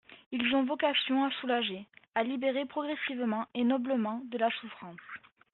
Ils 0.31 0.55
ont 0.55 0.65
vocation 0.65 1.25
à 1.25 1.29
soulager, 1.29 1.85
à 2.15 2.23
libérer 2.23 2.65
progressivement 2.65 3.45
et 3.53 3.63
noblement 3.63 4.23
de 4.31 4.39
la 4.39 4.49
souffrance. 4.59 4.97